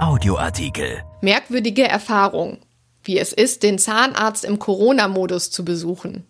Audioartikel. 0.00 1.02
Merkwürdige 1.22 1.82
Erfahrung. 1.82 2.58
Wie 3.02 3.18
es 3.18 3.32
ist, 3.32 3.64
den 3.64 3.80
Zahnarzt 3.80 4.44
im 4.44 4.60
Corona-Modus 4.60 5.50
zu 5.50 5.64
besuchen. 5.64 6.24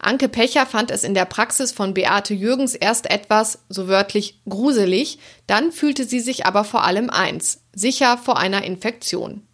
Anke 0.00 0.28
Pecher 0.28 0.66
fand 0.66 0.90
es 0.90 1.04
in 1.04 1.14
der 1.14 1.24
Praxis 1.24 1.70
von 1.70 1.94
Beate 1.94 2.34
Jürgens 2.34 2.74
erst 2.74 3.08
etwas, 3.08 3.60
so 3.68 3.86
wörtlich, 3.86 4.40
gruselig, 4.48 5.20
dann 5.46 5.70
fühlte 5.70 6.04
sie 6.04 6.18
sich 6.18 6.46
aber 6.46 6.64
vor 6.64 6.82
allem 6.82 7.08
eins, 7.08 7.62
sicher 7.72 8.18
vor 8.18 8.38
einer 8.38 8.64
Infektion. 8.64 9.46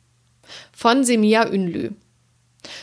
Von 0.72 1.04
Semia 1.04 1.46
Ünlü. 1.46 1.90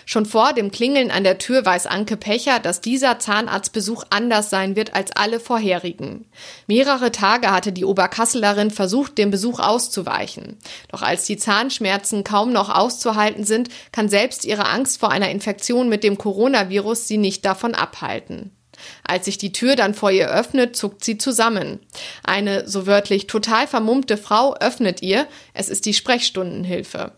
Schon 0.05 0.25
vor 0.25 0.53
dem 0.53 0.71
Klingeln 0.71 1.11
an 1.11 1.23
der 1.23 1.37
Tür 1.37 1.65
weiß 1.65 1.87
Anke 1.87 2.17
Pecher, 2.17 2.59
dass 2.59 2.81
dieser 2.81 3.19
Zahnarztbesuch 3.19 4.03
anders 4.09 4.49
sein 4.49 4.75
wird 4.75 4.93
als 4.93 5.11
alle 5.11 5.39
vorherigen. 5.39 6.25
Mehrere 6.67 7.11
Tage 7.11 7.51
hatte 7.51 7.71
die 7.71 7.85
Oberkasselerin 7.85 8.71
versucht, 8.71 9.17
dem 9.17 9.31
Besuch 9.31 9.59
auszuweichen. 9.59 10.57
Doch 10.91 11.01
als 11.01 11.25
die 11.25 11.37
Zahnschmerzen 11.37 12.23
kaum 12.23 12.51
noch 12.51 12.69
auszuhalten 12.69 13.45
sind, 13.45 13.69
kann 13.91 14.09
selbst 14.09 14.45
ihre 14.45 14.67
Angst 14.67 14.99
vor 14.99 15.11
einer 15.11 15.29
Infektion 15.29 15.89
mit 15.89 16.03
dem 16.03 16.17
Coronavirus 16.17 17.07
sie 17.07 17.17
nicht 17.17 17.45
davon 17.45 17.75
abhalten. 17.75 18.51
Als 19.03 19.25
sich 19.25 19.37
die 19.37 19.51
Tür 19.51 19.75
dann 19.75 19.93
vor 19.93 20.11
ihr 20.11 20.29
öffnet, 20.29 20.75
zuckt 20.75 21.03
sie 21.03 21.17
zusammen. 21.17 21.79
Eine, 22.23 22.67
so 22.67 22.87
wörtlich, 22.87 23.27
total 23.27 23.67
vermummte 23.67 24.17
Frau 24.17 24.55
öffnet 24.55 25.01
ihr, 25.01 25.27
es 25.53 25.69
ist 25.69 25.85
die 25.85 25.93
Sprechstundenhilfe. 25.93 27.13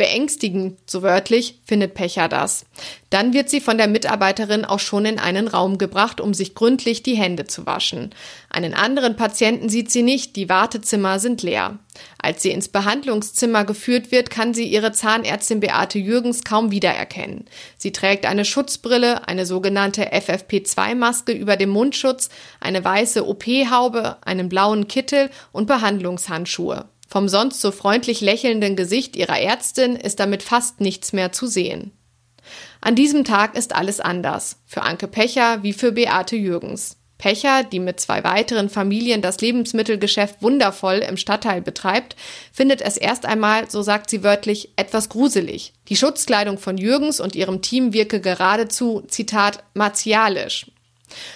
Beängstigend, 0.00 0.78
so 0.86 1.02
wörtlich, 1.02 1.60
findet 1.66 1.92
Pecher 1.92 2.26
das. 2.26 2.64
Dann 3.10 3.34
wird 3.34 3.50
sie 3.50 3.60
von 3.60 3.76
der 3.76 3.86
Mitarbeiterin 3.86 4.64
auch 4.64 4.78
schon 4.78 5.04
in 5.04 5.18
einen 5.18 5.46
Raum 5.46 5.76
gebracht, 5.76 6.22
um 6.22 6.32
sich 6.32 6.54
gründlich 6.54 7.02
die 7.02 7.16
Hände 7.16 7.44
zu 7.44 7.66
waschen. 7.66 8.14
Einen 8.48 8.72
anderen 8.72 9.16
Patienten 9.16 9.68
sieht 9.68 9.90
sie 9.90 10.02
nicht, 10.02 10.36
die 10.36 10.48
Wartezimmer 10.48 11.18
sind 11.18 11.42
leer. 11.42 11.78
Als 12.16 12.40
sie 12.40 12.50
ins 12.50 12.68
Behandlungszimmer 12.68 13.66
geführt 13.66 14.10
wird, 14.10 14.30
kann 14.30 14.54
sie 14.54 14.64
ihre 14.64 14.92
Zahnärztin 14.92 15.60
Beate 15.60 15.98
Jürgens 15.98 16.44
kaum 16.44 16.70
wiedererkennen. 16.70 17.44
Sie 17.76 17.92
trägt 17.92 18.24
eine 18.24 18.46
Schutzbrille, 18.46 19.28
eine 19.28 19.44
sogenannte 19.44 20.14
FFP2-Maske 20.14 21.32
über 21.32 21.58
dem 21.58 21.68
Mundschutz, 21.68 22.30
eine 22.58 22.82
weiße 22.82 23.28
OP-Haube, 23.28 24.16
einen 24.22 24.48
blauen 24.48 24.88
Kittel 24.88 25.28
und 25.52 25.66
Behandlungshandschuhe. 25.66 26.86
Vom 27.10 27.28
sonst 27.28 27.60
so 27.60 27.72
freundlich 27.72 28.20
lächelnden 28.20 28.76
Gesicht 28.76 29.16
ihrer 29.16 29.40
Ärztin 29.40 29.96
ist 29.96 30.20
damit 30.20 30.44
fast 30.44 30.80
nichts 30.80 31.12
mehr 31.12 31.32
zu 31.32 31.48
sehen. 31.48 31.90
An 32.80 32.94
diesem 32.94 33.24
Tag 33.24 33.56
ist 33.56 33.74
alles 33.74 33.98
anders, 33.98 34.60
für 34.64 34.82
Anke 34.82 35.08
Pecher 35.08 35.64
wie 35.64 35.72
für 35.72 35.90
Beate 35.90 36.36
Jürgens. 36.36 36.98
Pecher, 37.18 37.64
die 37.64 37.80
mit 37.80 37.98
zwei 37.98 38.22
weiteren 38.22 38.70
Familien 38.70 39.22
das 39.22 39.40
Lebensmittelgeschäft 39.40 40.40
wundervoll 40.40 40.98
im 40.98 41.16
Stadtteil 41.16 41.60
betreibt, 41.60 42.14
findet 42.52 42.80
es 42.80 42.96
erst 42.96 43.26
einmal, 43.26 43.68
so 43.68 43.82
sagt 43.82 44.08
sie 44.08 44.22
wörtlich, 44.22 44.70
etwas 44.76 45.08
gruselig. 45.08 45.74
Die 45.88 45.96
Schutzkleidung 45.96 46.58
von 46.58 46.78
Jürgens 46.78 47.18
und 47.18 47.34
ihrem 47.34 47.60
Team 47.60 47.92
wirke 47.92 48.20
geradezu, 48.20 49.02
Zitat, 49.08 49.64
martialisch. 49.74 50.70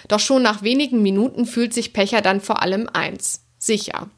Doch 0.06 0.20
schon 0.20 0.42
nach 0.42 0.62
wenigen 0.62 1.02
Minuten 1.02 1.46
fühlt 1.46 1.74
sich 1.74 1.92
Pecher 1.92 2.22
dann 2.22 2.40
vor 2.40 2.62
allem 2.62 2.88
eins, 2.90 3.42
sicher. 3.58 4.08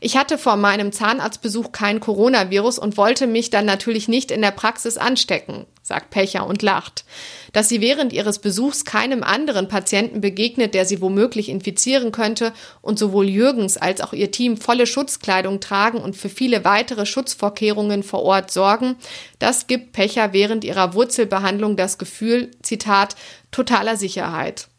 Ich 0.00 0.16
hatte 0.16 0.38
vor 0.38 0.56
meinem 0.56 0.92
Zahnarztbesuch 0.92 1.72
kein 1.72 2.00
Coronavirus 2.00 2.78
und 2.78 2.96
wollte 2.96 3.26
mich 3.26 3.50
dann 3.50 3.66
natürlich 3.66 4.08
nicht 4.08 4.30
in 4.30 4.42
der 4.42 4.50
Praxis 4.50 4.96
anstecken, 4.96 5.66
sagt 5.82 6.10
Pecher 6.10 6.46
und 6.46 6.62
lacht. 6.62 7.04
Dass 7.52 7.68
sie 7.68 7.80
während 7.80 8.12
ihres 8.12 8.38
Besuchs 8.38 8.84
keinem 8.84 9.22
anderen 9.22 9.68
Patienten 9.68 10.20
begegnet, 10.20 10.72
der 10.72 10.86
sie 10.86 11.00
womöglich 11.00 11.48
infizieren 11.48 12.12
könnte 12.12 12.52
und 12.80 12.98
sowohl 12.98 13.28
Jürgens 13.28 13.76
als 13.76 14.00
auch 14.00 14.12
ihr 14.12 14.30
Team 14.30 14.56
volle 14.56 14.86
Schutzkleidung 14.86 15.60
tragen 15.60 15.98
und 15.98 16.16
für 16.16 16.28
viele 16.28 16.64
weitere 16.64 17.04
Schutzvorkehrungen 17.04 18.02
vor 18.02 18.22
Ort 18.22 18.50
sorgen, 18.50 18.96
das 19.38 19.66
gibt 19.66 19.92
Pecher 19.92 20.32
während 20.32 20.64
ihrer 20.64 20.94
Wurzelbehandlung 20.94 21.76
das 21.76 21.98
Gefühl, 21.98 22.50
Zitat, 22.62 23.16
totaler 23.50 23.96
Sicherheit. 23.96 24.69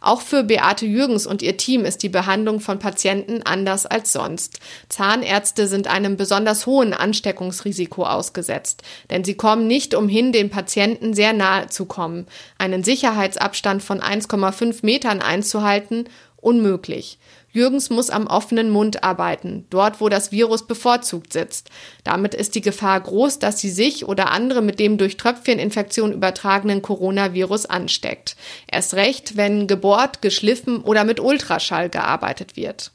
Auch 0.00 0.20
für 0.20 0.44
Beate 0.44 0.86
Jürgens 0.86 1.26
und 1.26 1.42
ihr 1.42 1.56
Team 1.56 1.84
ist 1.84 2.02
die 2.02 2.08
Behandlung 2.08 2.60
von 2.60 2.78
Patienten 2.78 3.42
anders 3.42 3.86
als 3.86 4.12
sonst. 4.12 4.60
Zahnärzte 4.88 5.66
sind 5.66 5.86
einem 5.88 6.16
besonders 6.16 6.66
hohen 6.66 6.92
Ansteckungsrisiko 6.92 8.04
ausgesetzt, 8.04 8.82
denn 9.10 9.24
sie 9.24 9.34
kommen 9.34 9.66
nicht 9.66 9.94
umhin, 9.94 10.32
den 10.32 10.50
Patienten 10.50 11.14
sehr 11.14 11.32
nahe 11.32 11.68
zu 11.68 11.86
kommen. 11.86 12.26
Einen 12.58 12.84
Sicherheitsabstand 12.84 13.82
von 13.82 14.00
1,5 14.00 14.78
Metern 14.82 15.22
einzuhalten, 15.22 16.08
unmöglich. 16.40 17.18
Jürgens 17.52 17.90
muss 17.90 18.10
am 18.10 18.28
offenen 18.28 18.70
Mund 18.70 19.02
arbeiten, 19.02 19.66
dort 19.70 20.00
wo 20.00 20.08
das 20.08 20.30
Virus 20.30 20.66
bevorzugt 20.66 21.32
sitzt. 21.32 21.68
Damit 22.04 22.34
ist 22.34 22.54
die 22.54 22.60
Gefahr 22.60 23.00
groß, 23.00 23.40
dass 23.40 23.58
sie 23.58 23.70
sich 23.70 24.06
oder 24.06 24.30
andere 24.30 24.62
mit 24.62 24.78
dem 24.78 24.98
durch 24.98 25.16
Tröpfcheninfektion 25.16 26.12
übertragenen 26.12 26.80
Coronavirus 26.80 27.66
ansteckt. 27.66 28.36
Erst 28.70 28.94
recht, 28.94 29.36
wenn 29.36 29.66
gebohrt, 29.66 30.22
geschliffen 30.22 30.82
oder 30.82 31.04
mit 31.04 31.18
Ultraschall 31.18 31.88
gearbeitet 31.88 32.56
wird. 32.56 32.92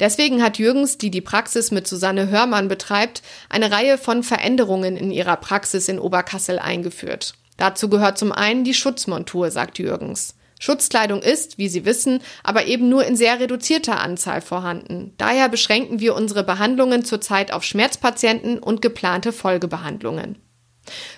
Deswegen 0.00 0.42
hat 0.42 0.58
Jürgens, 0.58 0.98
die 0.98 1.10
die 1.10 1.20
Praxis 1.20 1.70
mit 1.70 1.86
Susanne 1.86 2.28
Hörmann 2.28 2.68
betreibt, 2.68 3.22
eine 3.48 3.70
Reihe 3.70 3.96
von 3.96 4.22
Veränderungen 4.22 4.96
in 4.96 5.10
ihrer 5.10 5.36
Praxis 5.36 5.88
in 5.88 5.98
Oberkassel 5.98 6.58
eingeführt. 6.58 7.34
Dazu 7.56 7.88
gehört 7.88 8.18
zum 8.18 8.32
einen 8.32 8.64
die 8.64 8.74
Schutzmontur, 8.74 9.50
sagt 9.50 9.78
Jürgens. 9.78 10.34
Schutzkleidung 10.64 11.22
ist, 11.22 11.58
wie 11.58 11.68
Sie 11.68 11.84
wissen, 11.84 12.20
aber 12.42 12.66
eben 12.66 12.88
nur 12.88 13.04
in 13.04 13.16
sehr 13.16 13.38
reduzierter 13.38 14.00
Anzahl 14.00 14.40
vorhanden. 14.40 15.12
Daher 15.18 15.48
beschränken 15.50 16.00
wir 16.00 16.14
unsere 16.14 16.42
Behandlungen 16.42 17.04
zurzeit 17.04 17.52
auf 17.52 17.64
Schmerzpatienten 17.64 18.58
und 18.58 18.80
geplante 18.80 19.32
Folgebehandlungen. 19.32 20.38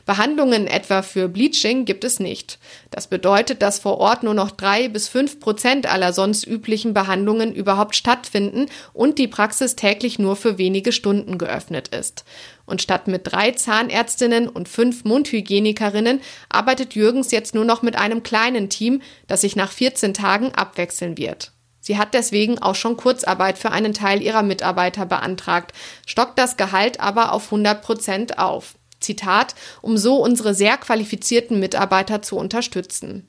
Behandlungen 0.04 0.66
etwa 0.66 1.03
für 1.03 1.28
Bleaching 1.28 1.84
gibt 1.84 2.04
es 2.04 2.21
nicht. 2.21 2.59
Das 2.91 3.06
bedeutet, 3.09 3.62
dass 3.62 3.78
vor 3.78 3.99
Ort 3.99 4.22
nur 4.22 4.34
noch 4.34 4.50
drei 4.50 4.88
bis 4.88 5.09
fünf 5.09 5.41
Prozent 5.41 5.91
aller 5.91 6.12
sonst 6.12 6.47
üblichen 6.47 6.94
Behandlungen 6.94 7.54
überhaupt 7.54 7.97
stattfinden 7.97 8.66
und 8.93 9.19
die 9.19 9.28
Praxis 9.28 9.77
täglich 9.77 10.19
nur 10.19 10.37
für 10.37 10.59
wenige 10.59 10.93
Stunden 10.93 11.38
geöffnet 11.38 11.88
ist. 11.88 12.25
Und 12.65 12.82
statt 12.82 13.09
mit 13.09 13.22
drei 13.25 13.53
Zahnärztinnen 13.53 14.49
und 14.49 14.69
fünf 14.69 15.04
Mundhygienikerinnen 15.04 16.21
arbeitet 16.48 16.94
Jürgens 16.94 17.31
jetzt 17.31 17.54
nur 17.54 17.65
noch 17.65 17.83
mit 17.83 17.97
einem 17.97 18.22
kleinen 18.22 18.69
Team, 18.69 19.03
das 19.28 19.43
sich 19.43 19.56
nach 19.56 19.71
14 19.71 20.15
Tagen 20.15 20.53
abwechseln 20.54 21.16
wird. 21.16 21.53
Sie 21.87 21.98
hat 21.98 22.15
deswegen 22.15 22.59
auch 22.59 22.75
schon 22.75 22.97
Kurzarbeit 22.97 23.59
für 23.59 23.71
einen 23.71 23.94
Teil 23.94 24.21
ihrer 24.21 24.43
Mitarbeiter 24.43 25.06
beantragt, 25.06 25.72
stockt 26.04 26.37
das 26.37 26.56
Gehalt 26.56 26.98
aber 26.98 27.31
auf 27.31 27.44
100 27.44 27.81
Prozent 27.81 28.38
auf. 28.41 28.75
Zitat, 29.00 29.54
um 29.82 29.96
so 29.96 30.16
unsere 30.16 30.54
sehr 30.54 30.76
qualifizierten 30.76 31.58
Mitarbeiter 31.60 32.22
zu 32.22 32.36
unterstützen. 32.36 33.28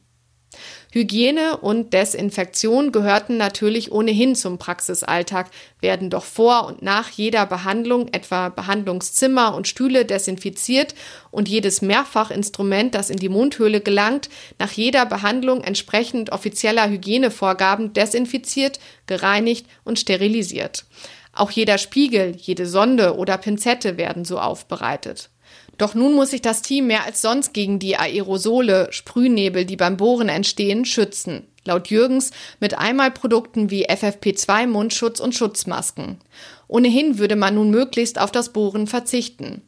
Hygiene 0.91 1.57
und 1.57 1.93
Desinfektion 1.93 2.91
gehörten 2.91 3.37
natürlich 3.37 3.91
ohnehin 3.91 4.35
zum 4.35 4.57
Praxisalltag, 4.57 5.51
werden 5.81 6.09
doch 6.09 6.23
vor 6.23 6.65
und 6.65 6.81
nach 6.81 7.09
jeder 7.09 7.45
Behandlung 7.45 8.07
etwa 8.13 8.49
Behandlungszimmer 8.49 9.53
und 9.53 9.67
Stühle 9.67 10.05
desinfiziert 10.05 10.95
und 11.29 11.49
jedes 11.49 11.81
Mehrfachinstrument, 11.81 12.95
das 12.95 13.09
in 13.09 13.17
die 13.17 13.29
Mundhöhle 13.29 13.81
gelangt, 13.81 14.29
nach 14.59 14.71
jeder 14.71 15.05
Behandlung 15.05 15.61
entsprechend 15.61 16.31
offizieller 16.31 16.89
Hygienevorgaben 16.89 17.93
desinfiziert, 17.93 18.79
gereinigt 19.05 19.67
und 19.83 19.99
sterilisiert. 19.99 20.85
Auch 21.33 21.51
jeder 21.51 21.77
Spiegel, 21.77 22.35
jede 22.35 22.65
Sonde 22.65 23.15
oder 23.15 23.37
Pinzette 23.37 23.97
werden 23.97 24.25
so 24.25 24.39
aufbereitet. 24.39 25.29
Doch 25.77 25.93
nun 25.93 26.13
muss 26.13 26.31
sich 26.31 26.41
das 26.41 26.61
Team 26.61 26.87
mehr 26.87 27.05
als 27.05 27.21
sonst 27.21 27.53
gegen 27.53 27.79
die 27.79 27.97
Aerosole, 27.97 28.87
Sprühnebel, 28.91 29.65
die 29.65 29.75
beim 29.75 29.97
Bohren 29.97 30.29
entstehen, 30.29 30.85
schützen. 30.85 31.47
Laut 31.65 31.89
Jürgens 31.89 32.31
mit 32.59 32.77
Einmalprodukten 32.77 33.69
wie 33.69 33.89
FFP2 33.89 34.67
Mundschutz 34.67 35.19
und 35.19 35.35
Schutzmasken. 35.35 36.19
Ohnehin 36.67 37.19
würde 37.19 37.35
man 37.35 37.55
nun 37.55 37.69
möglichst 37.69 38.19
auf 38.19 38.31
das 38.31 38.53
Bohren 38.53 38.87
verzichten. 38.87 39.61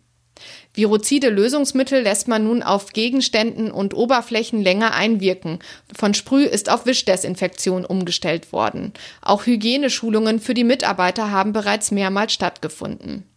Virozide 0.73 1.29
Lösungsmittel 1.29 2.01
lässt 2.01 2.27
man 2.27 2.45
nun 2.45 2.63
auf 2.63 2.93
Gegenständen 2.93 3.69
und 3.69 3.93
Oberflächen 3.93 4.61
länger 4.61 4.93
einwirken. 4.93 5.59
Von 5.93 6.13
Sprüh 6.13 6.45
ist 6.45 6.69
auf 6.69 6.85
Wischdesinfektion 6.85 7.85
umgestellt 7.85 8.53
worden. 8.53 8.93
Auch 9.21 9.45
Hygieneschulungen 9.45 10.39
für 10.39 10.53
die 10.53 10.63
Mitarbeiter 10.63 11.31
haben 11.31 11.51
bereits 11.51 11.91
mehrmals 11.91 12.33
stattgefunden. 12.33 13.28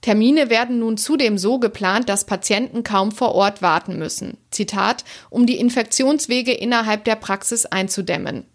Termine 0.00 0.48
werden 0.48 0.78
nun 0.78 0.96
zudem 0.96 1.38
so 1.38 1.58
geplant, 1.58 2.08
dass 2.08 2.24
Patienten 2.24 2.84
kaum 2.84 3.10
vor 3.10 3.34
Ort 3.34 3.62
warten 3.62 3.98
müssen. 3.98 4.36
Zitat, 4.50 5.04
um 5.28 5.46
die 5.46 5.58
Infektionswege 5.58 6.52
innerhalb 6.52 7.04
der 7.04 7.16
Praxis 7.16 7.66
einzudämmen. 7.66 8.46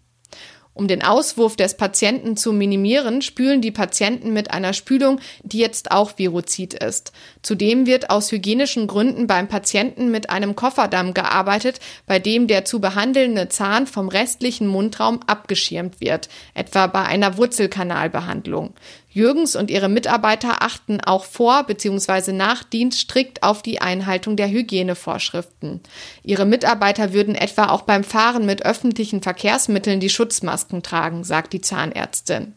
Um 0.76 0.88
den 0.88 1.04
Auswurf 1.04 1.54
des 1.54 1.76
Patienten 1.76 2.36
zu 2.36 2.52
minimieren, 2.52 3.22
spülen 3.22 3.60
die 3.60 3.70
Patienten 3.70 4.32
mit 4.32 4.50
einer 4.50 4.72
Spülung, 4.72 5.20
die 5.44 5.58
jetzt 5.58 5.92
auch 5.92 6.18
Viruzid 6.18 6.74
ist. 6.74 7.12
Zudem 7.42 7.86
wird 7.86 8.10
aus 8.10 8.32
hygienischen 8.32 8.88
Gründen 8.88 9.28
beim 9.28 9.46
Patienten 9.46 10.10
mit 10.10 10.30
einem 10.30 10.56
Kofferdamm 10.56 11.14
gearbeitet, 11.14 11.78
bei 12.06 12.18
dem 12.18 12.48
der 12.48 12.64
zu 12.64 12.80
behandelnde 12.80 13.48
Zahn 13.48 13.86
vom 13.86 14.08
restlichen 14.08 14.66
Mundraum 14.66 15.20
abgeschirmt 15.28 16.00
wird, 16.00 16.28
etwa 16.54 16.88
bei 16.88 17.04
einer 17.04 17.36
Wurzelkanalbehandlung. 17.36 18.74
Jürgens 19.14 19.54
und 19.54 19.70
ihre 19.70 19.88
Mitarbeiter 19.88 20.60
achten 20.62 21.00
auch 21.00 21.24
vor 21.24 21.62
bzw. 21.62 22.32
nach 22.32 22.64
Dienst 22.64 22.98
strikt 22.98 23.44
auf 23.44 23.62
die 23.62 23.80
Einhaltung 23.80 24.34
der 24.34 24.50
Hygienevorschriften. 24.50 25.80
Ihre 26.24 26.44
Mitarbeiter 26.44 27.12
würden 27.12 27.36
etwa 27.36 27.68
auch 27.68 27.82
beim 27.82 28.02
Fahren 28.02 28.44
mit 28.44 28.66
öffentlichen 28.66 29.22
Verkehrsmitteln 29.22 30.00
die 30.00 30.08
Schutzmasken 30.08 30.82
tragen, 30.82 31.22
sagt 31.22 31.52
die 31.52 31.60
Zahnärztin. 31.60 32.54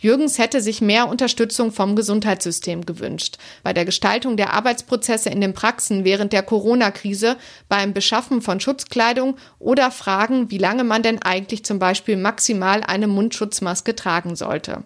Jürgens 0.00 0.38
hätte 0.38 0.60
sich 0.60 0.80
mehr 0.80 1.08
Unterstützung 1.08 1.70
vom 1.70 1.94
Gesundheitssystem 1.94 2.84
gewünscht. 2.84 3.38
Bei 3.62 3.72
der 3.72 3.84
Gestaltung 3.84 4.36
der 4.36 4.54
Arbeitsprozesse 4.54 5.30
in 5.30 5.40
den 5.40 5.54
Praxen 5.54 6.02
während 6.04 6.32
der 6.32 6.42
Corona-Krise, 6.42 7.36
beim 7.68 7.92
Beschaffen 7.92 8.42
von 8.42 8.58
Schutzkleidung 8.58 9.36
oder 9.60 9.92
Fragen, 9.92 10.50
wie 10.50 10.58
lange 10.58 10.82
man 10.82 11.04
denn 11.04 11.22
eigentlich 11.22 11.64
zum 11.64 11.78
Beispiel 11.78 12.16
maximal 12.16 12.82
eine 12.82 13.06
Mundschutzmaske 13.06 13.94
tragen 13.94 14.34
sollte. 14.34 14.82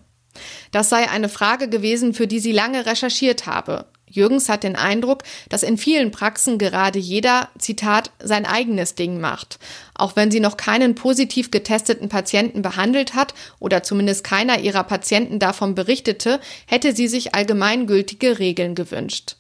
Das 0.73 0.89
sei 0.89 1.09
eine 1.09 1.29
Frage 1.29 1.69
gewesen, 1.69 2.15
für 2.15 2.27
die 2.27 2.41
sie 2.41 2.53
lange 2.53 2.87
recherchiert 2.87 3.47
habe. 3.47 3.87
Jürgens 4.09 4.49
hat 4.49 4.63
den 4.63 4.77
Eindruck, 4.77 5.23
dass 5.49 5.63
in 5.63 5.79
vielen 5.79 6.11
Praxen 6.11 6.59
gerade 6.59 6.99
jeder, 6.99 7.49
Zitat, 7.59 8.11
sein 8.23 8.47
eigenes 8.47 8.95
Ding 8.95 9.21
macht. 9.21 9.59
Auch 9.95 10.17
wenn 10.17 10.31
sie 10.31 10.41
noch 10.41 10.57
keinen 10.57 10.95
positiv 10.95 11.51
getesteten 11.51 12.09
Patienten 12.09 12.63
behandelt 12.63 13.15
hat 13.15 13.35
oder 13.59 13.83
zumindest 13.83 14.25
keiner 14.25 14.61
ihrer 14.61 14.85
Patienten 14.85 15.39
davon 15.39 15.75
berichtete, 15.75 16.41
hätte 16.67 16.95
sie 16.95 17.09
sich 17.09 17.35
allgemeingültige 17.35 18.39
Regeln 18.39 18.75
gewünscht. 18.75 19.37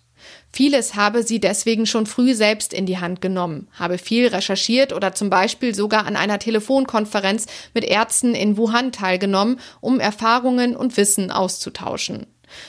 Vieles 0.56 0.94
habe 0.94 1.22
sie 1.22 1.38
deswegen 1.38 1.84
schon 1.84 2.06
früh 2.06 2.34
selbst 2.34 2.72
in 2.72 2.86
die 2.86 2.96
Hand 2.96 3.20
genommen, 3.20 3.68
habe 3.72 3.98
viel 3.98 4.28
recherchiert 4.28 4.94
oder 4.94 5.14
zum 5.14 5.28
Beispiel 5.28 5.74
sogar 5.74 6.06
an 6.06 6.16
einer 6.16 6.38
Telefonkonferenz 6.38 7.44
mit 7.74 7.84
Ärzten 7.84 8.34
in 8.34 8.56
Wuhan 8.56 8.90
teilgenommen, 8.90 9.60
um 9.82 10.00
Erfahrungen 10.00 10.74
und 10.74 10.96
Wissen 10.96 11.30
auszutauschen. 11.30 12.24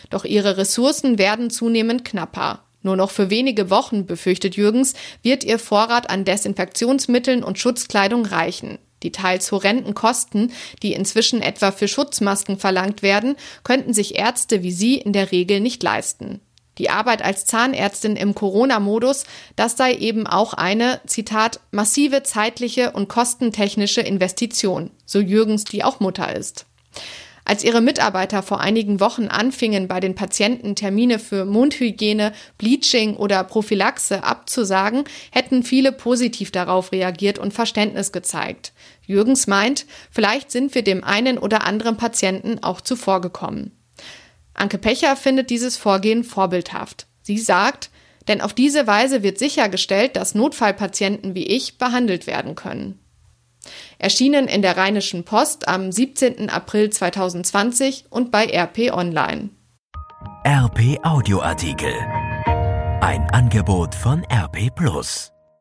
Doch 0.10 0.26
ihre 0.26 0.58
Ressourcen 0.58 1.18
werden 1.18 1.50
zunehmend 1.50 2.04
knapper. 2.04 2.66
Nur 2.82 2.98
noch 2.98 3.10
für 3.10 3.30
wenige 3.30 3.70
Wochen, 3.70 4.06
befürchtet 4.06 4.58
Jürgens, 4.58 4.94
wird 5.24 5.46
ihr 5.46 5.58
Vorrat 5.58 6.10
an 6.10 6.26
Desinfektionsmitteln 6.26 7.42
und 7.42 7.58
Schutzkleidung 7.58 8.26
reichen. 8.26 8.80
Die 9.02 9.14
teils 9.14 9.50
horrenden 9.54 9.94
Kosten, 9.94 10.52
die 10.84 10.92
inzwischen 10.92 11.42
etwa 11.42 11.72
für 11.72 11.88
Schutzmasken 11.88 12.60
verlangt 12.60 13.02
werden, 13.02 13.38
könnten 13.64 13.94
sich 13.94 14.16
Ärzte 14.20 14.62
wie 14.62 14.74
sie 14.74 14.96
in 14.96 15.14
der 15.14 15.32
Regel 15.32 15.62
nicht 15.62 15.82
leisten. 15.82 16.42
Die 16.78 16.90
Arbeit 16.90 17.22
als 17.22 17.46
Zahnärztin 17.46 18.16
im 18.16 18.36
Corona-Modus, 18.36 19.26
das 19.56 19.78
sei 19.78 19.96
eben 19.96 20.28
auch 20.28 20.54
eine, 20.54 21.02
Zitat, 21.08 21.60
massive 21.72 22.24
zeitliche 22.24 22.92
und 22.92 23.08
kostentechnische 23.08 24.02
Investition, 24.02 24.92
so 25.06 25.20
Jürgens, 25.20 25.64
die 25.64 25.84
auch 25.84 26.00
Mutter 26.00 26.36
ist. 26.36 26.66
Als 27.48 27.64
ihre 27.64 27.80
Mitarbeiter 27.80 28.44
vor 28.44 28.60
einigen 28.60 29.00
Wochen 29.00 29.28
anfingen, 29.28 29.88
bei 29.88 30.02
den 30.02 30.16
Patienten 30.16 30.76
Termine 30.76 31.18
für 31.18 31.46
Mundhygiene, 31.46 32.34
Bleaching 32.58 33.16
oder 33.16 33.42
Prophylaxe 33.46 34.26
abzusagen, 34.26 35.06
hätten 35.32 35.64
viele 35.64 35.94
positiv 35.94 36.52
darauf 36.52 36.92
reagiert 36.92 37.40
und 37.40 37.54
Verständnis 37.54 38.12
gezeigt. 38.12 38.74
Jürgens 39.06 39.48
meint, 39.48 39.86
vielleicht 40.12 40.52
sind 40.52 40.76
wir 40.76 40.84
dem 40.84 41.06
einen 41.06 41.38
oder 41.38 41.64
anderen 41.66 41.96
Patienten 41.96 42.62
auch 42.64 42.82
zuvorgekommen. 42.82 43.72
Anke 44.58 44.78
Pecher 44.78 45.16
findet 45.16 45.50
dieses 45.50 45.78
Vorgehen 45.78 46.24
vorbildhaft. 46.24 47.08
Sie 47.22 47.38
sagt, 47.38 47.90
denn 48.28 48.42
auf 48.42 48.54
diese 48.54 48.88
Weise 48.88 49.24
wird 49.24 49.40
sichergestellt, 49.40 50.16
dass 50.16 50.36
Notfallpatienten 50.36 51.36
wie 51.36 51.46
ich 51.46 51.78
behandelt 51.78 52.28
werden 52.28 52.56
können. 52.56 53.00
Erschienen 54.00 54.48
in 54.48 54.62
der 54.62 54.78
Rheinischen 54.78 55.24
Post 55.24 55.68
am 55.68 55.92
17. 55.92 56.50
April 56.50 56.90
2020 56.90 58.06
und 58.10 58.32
bei 58.32 58.46
RP 58.46 58.92
Online. 58.92 59.50
RP 60.46 61.00
Audioartikel. 61.04 61.94
Ein 63.02 63.28
Angebot 63.32 63.94
von 63.94 64.24
RP 64.32 64.74
Plus. 64.76 65.32